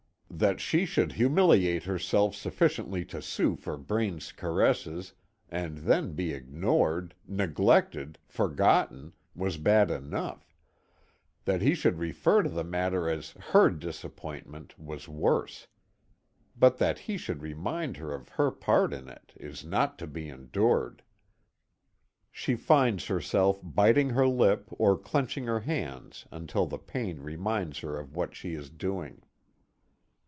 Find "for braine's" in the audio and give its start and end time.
3.57-4.31